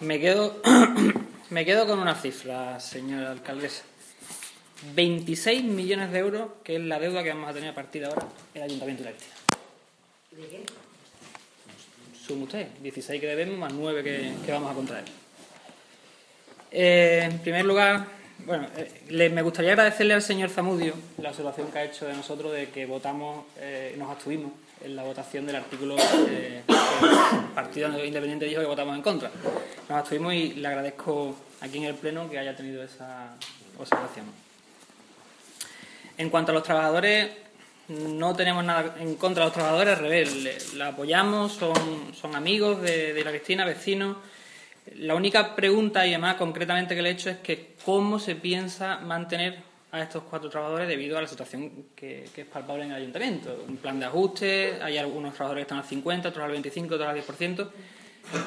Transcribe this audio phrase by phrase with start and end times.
[0.00, 0.60] Me quedo,
[1.50, 3.82] me quedo con una cifra, señora alcaldesa.
[4.94, 8.08] 26 millones de euros, que es la deuda que vamos a tener a partir de
[8.08, 9.36] ahora el Ayuntamiento de la Cristina.
[10.32, 10.64] ¿De qué?
[12.34, 15.04] Usted, 16 que debemos más 9 que, que vamos a contraer.
[16.72, 18.04] Eh, en primer lugar,
[18.44, 22.14] bueno, eh, le- me gustaría agradecerle al señor Zamudio la observación que ha hecho de
[22.14, 24.52] nosotros de que votamos, eh, nos abstuvimos
[24.84, 25.96] en la votación del artículo
[26.28, 26.62] eh,
[27.54, 29.30] Partido Independiente dijo que votamos en contra.
[29.88, 33.34] Nos abstuvimos y le agradezco aquí en el Pleno que haya tenido esa
[33.78, 34.26] observación.
[36.18, 37.28] En cuanto a los trabajadores,
[37.88, 42.82] no tenemos nada en contra de los trabajadores, al revés, la apoyamos, son, son amigos
[42.82, 44.16] de, de la Cristina, vecinos.
[44.96, 48.98] La única pregunta, y además concretamente que le he hecho, es que cómo se piensa
[48.98, 49.58] mantener
[49.96, 53.64] a estos cuatro trabajadores debido a la situación que, es palpable en el ayuntamiento.
[53.68, 57.08] Un plan de ajuste, hay algunos trabajadores que están al 50, otros al 25, otros
[57.08, 57.68] al 10%.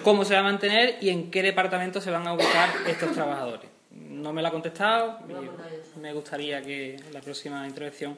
[0.04, 3.70] ¿Cómo se va a mantener y en qué departamento se van a ubicar estos trabajadores?
[3.92, 5.20] No me lo ha contestado.
[5.30, 6.00] Eso.
[6.00, 8.18] Me gustaría que en la próxima intervención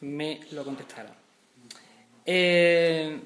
[0.00, 1.14] me lo contestara.
[2.24, 3.20] Eh,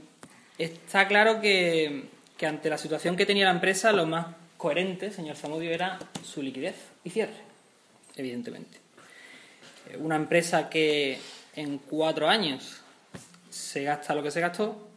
[0.58, 2.04] está claro que,
[2.36, 4.26] que ante la situación que tenía la empresa, lo más
[4.60, 7.40] coherente, señor Zamudio, era su liquidez y cierre,
[8.14, 8.78] evidentemente.
[9.92, 11.18] Eh, Una empresa que
[11.54, 12.80] en cuatro años
[13.50, 14.88] se gasta lo que se gastó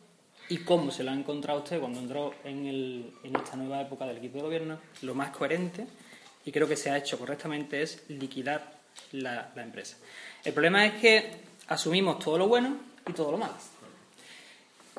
[0.49, 4.05] y cómo se lo ha encontrado usted cuando entró en, el- en esta nueva época
[4.05, 5.87] del equipo de gobierno, lo más coherente
[6.45, 8.73] y creo que se ha hecho correctamente es liquidar
[9.13, 9.97] la, la empresa.
[10.43, 11.31] El problema es que
[11.67, 12.77] asumimos todo lo bueno
[13.07, 13.53] y todo lo malo.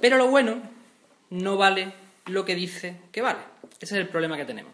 [0.00, 0.60] Pero lo bueno
[1.31, 1.93] no vale
[2.27, 3.41] lo que dice que vale.
[3.81, 4.72] Ese es el problema que tenemos.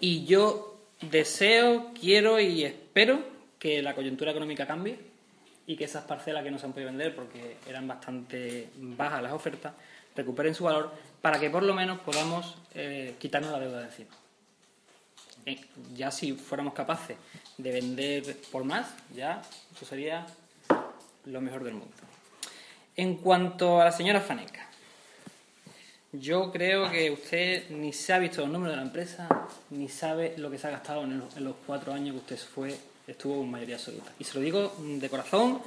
[0.00, 3.20] Y yo deseo, quiero y espero
[3.58, 4.98] que la coyuntura económica cambie
[5.66, 9.32] y que esas parcelas que no se han podido vender porque eran bastante bajas las
[9.32, 9.74] ofertas
[10.16, 10.92] recuperen su valor
[11.22, 14.10] para que por lo menos podamos eh, quitarnos la deuda de encima.
[15.46, 15.60] Eh,
[15.94, 17.16] ya si fuéramos capaces
[17.56, 19.42] de vender por más, ya
[19.74, 20.26] eso sería
[21.24, 21.94] lo mejor del mundo.
[22.96, 24.68] En cuanto a la señora Faneca,
[26.12, 29.28] yo creo que usted ni se ha visto los números de la empresa,
[29.70, 32.76] ni sabe lo que se ha gastado en en los cuatro años que usted fue,
[33.08, 34.12] estuvo en mayoría absoluta.
[34.18, 35.60] Y se lo digo de corazón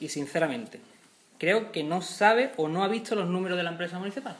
[0.00, 0.80] y sinceramente.
[1.38, 4.34] Creo que no sabe o no ha visto los números de la empresa municipal.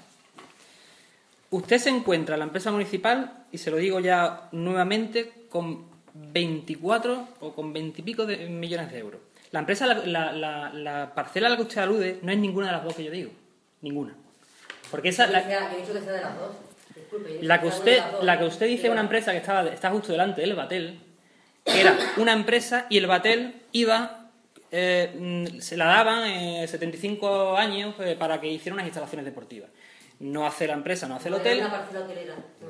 [1.51, 5.85] Usted se encuentra en la empresa municipal, y se lo digo ya nuevamente, con
[6.15, 9.21] 24 o con 20 y pico de millones de euros.
[9.53, 12.67] La empresa, la, la- la- la parcela a la que usted alude, no es ninguna
[12.67, 13.31] de las dos que yo digo.
[13.83, 14.15] Ninguna.
[14.91, 19.65] Porque esa, la, Que la usted, la que usted dice es una empresa que estaba,
[19.69, 20.99] está justo delante del Batel,
[21.67, 24.31] era una empresa y el Batel iba,
[24.71, 29.71] eh, se la daban eh, 75 años eh, para que hiciera unas instalaciones deportivas.
[30.19, 31.59] No hace la empresa, no hace el hotel.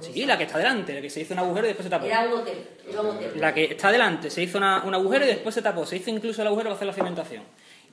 [0.00, 2.04] Sí, la que está delante, la que se hizo un agujero y después se tapó.
[2.06, 2.58] Era un hotel.
[2.88, 3.32] Era un hotel.
[3.36, 5.86] La que está delante se hizo una- un agujero y después se tapó.
[5.86, 7.44] Se hizo incluso el agujero para hacer la cimentación.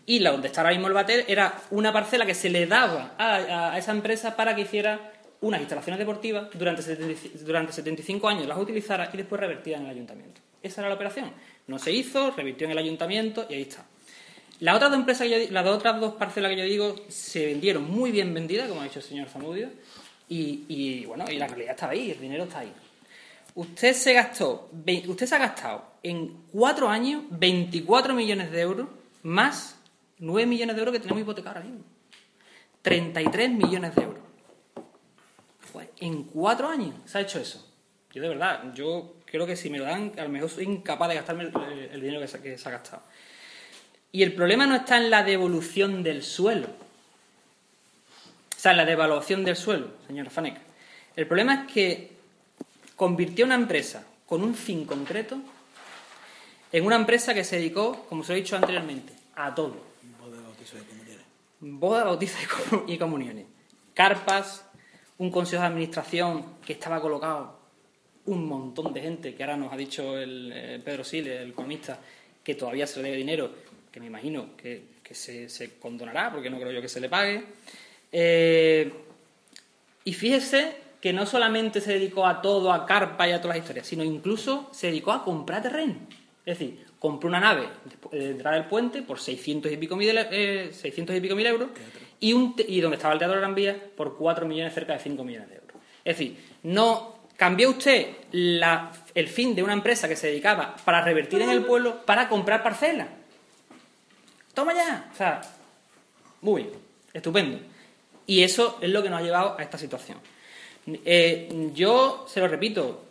[0.07, 3.13] Y la donde está ahora mismo el bater era una parcela que se le daba
[3.17, 3.35] a,
[3.73, 8.57] a- esa empresa para que hiciera unas instalaciones deportivas durante, 75 durante 75 años, las
[8.57, 10.41] utilizara y después revertida en el ayuntamiento.
[10.63, 11.31] Esa era la operación.
[11.67, 13.85] No se hizo, revirtió en el ayuntamiento y ahí está.
[14.59, 18.99] Las otras dos parcelas que yo digo, se vendieron muy bien vendidas, como ha dicho
[18.99, 19.69] el señor Zamudio,
[20.29, 22.71] y, bueno, y la realidad estaba ahí, el dinero está ahí.
[23.55, 24.69] Usted se gastó,
[25.07, 28.87] usted se ha gastado en cuatro años 24 millones de euros
[29.21, 29.77] más
[30.19, 31.85] 9 millones de euros que tenemos hipotecados ahora mismo.
[32.81, 34.23] 33 millones de euros.
[35.71, 37.67] Joder, en cuatro años se ha hecho eso.
[38.13, 41.09] Yo de verdad, yo creo que si me lo dan, a lo mejor soy incapaz
[41.09, 43.01] de gastarme el, el dinero que se, que se ha gastado.
[44.11, 46.67] Y el problema no está en la devolución del suelo.
[46.67, 50.61] O sea, en la devaluación del suelo, señora Faneca.
[51.15, 52.11] El problema es que
[52.95, 55.39] convirtió una empresa con un fin concreto
[56.71, 59.77] en una empresa que se dedicó, como se lo he dicho anteriormente, a todo.
[60.19, 61.25] Boda, bautizo de comuniones.
[61.59, 62.37] Boda, bautizo
[62.85, 63.47] y y comuniones.
[63.95, 64.63] Carpas,
[65.17, 67.62] un consejo de administración que estaba colocado
[68.25, 71.99] un montón de gente, que ahora nos ha dicho el, eh, Pedro Siles, el economista,
[72.43, 73.51] que todavía se le debe dinero,
[73.91, 77.09] que me imagino que, que se, se condonará, porque no creo yo que se le
[77.09, 77.43] pague.
[78.11, 78.91] Eh,
[80.05, 83.63] Y fíjese que no solamente se dedicó a todo, a carpa y a todas las
[83.63, 85.95] historias, sino incluso se dedicó a comprar terreno.
[86.45, 87.67] Es decir, compró una nave
[88.11, 91.69] de entrar al puente por 600 y pico mil, eh, 600 y pico mil euros
[92.19, 94.99] y, un y donde estaba el Teatro de Gran Vía por 4 millones, cerca de
[94.99, 95.77] 5 millones de euros.
[96.05, 101.01] Es decir, no cambió usted la- el fin de una empresa que se dedicaba para
[101.01, 103.09] revertir en el pueblo para comprar parcelas.
[104.53, 105.09] Toma ya.
[105.11, 105.41] O sea,
[106.41, 106.73] muy bien,
[107.13, 107.59] estupendo.
[108.25, 110.19] Y eso es lo que nos ha llevado a esta situación.
[110.87, 113.03] Eh, yo se lo repito,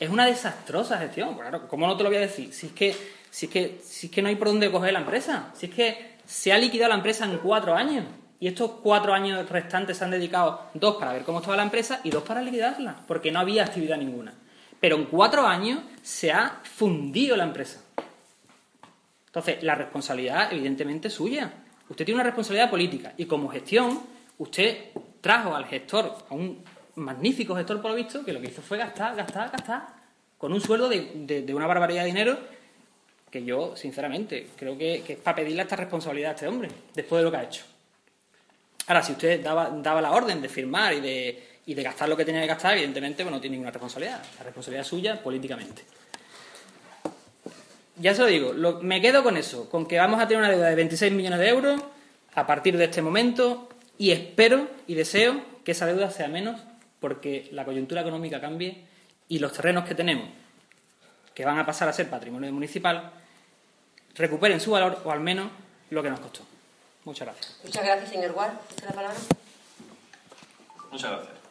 [0.00, 1.34] es una desastrosa gestión.
[1.34, 2.54] Claro, ¿cómo no te lo voy a decir?
[2.54, 2.96] Si es que,
[3.30, 5.52] si es que, si es que no hay por dónde coger la empresa.
[5.54, 8.06] Si es que se ha liquidado la empresa en cuatro años.
[8.38, 12.00] Y estos cuatro años restantes se han dedicado dos para ver cómo estaba la empresa
[12.04, 14.34] y dos para liquidarla, porque no había actividad ninguna.
[14.78, 17.82] Pero en cuatro años se ha fundido la empresa.
[19.26, 21.52] Entonces, la responsabilidad, evidentemente, es suya.
[21.88, 24.00] Usted tiene una responsabilidad política y como gestión,
[24.38, 24.90] usted
[25.20, 26.62] trajo al gestor, a un
[26.96, 29.86] magnífico gestor, por lo visto, que lo que hizo fue gastar, gastar, gastar,
[30.36, 32.38] con un sueldo de, una barbaridad de dinero
[33.30, 37.20] que yo, sinceramente, creo que, que es para pedirle esta responsabilidad a este hombre, después
[37.20, 37.64] de lo que ha hecho.
[38.86, 42.16] Ahora, si usted daba, daba la orden de firmar y de, y de gastar lo
[42.16, 44.22] que tenía que gastar, evidentemente pues, no tiene ninguna responsabilidad.
[44.38, 45.82] La responsabilidad es suya políticamente.
[47.96, 48.52] Ya se lo digo,
[48.82, 51.48] me quedo con eso, con que vamos a tener una deuda de 26 millones de
[51.48, 51.82] euros
[52.34, 56.60] a partir de este momento y espero y deseo que esa deuda sea menos
[57.00, 58.84] porque la coyuntura económica cambie
[59.28, 60.28] y los terrenos que tenemos,
[61.34, 63.12] que van a pasar a ser patrimonio municipal,
[64.14, 65.50] recuperen su valor o al menos
[65.90, 66.55] lo que nos costó.
[67.06, 67.56] Muchas gracias.
[67.62, 68.58] Muchas gracias, señor Guard.
[68.68, 69.16] ¿Usted la palabra?
[70.90, 71.45] Muchas gracias.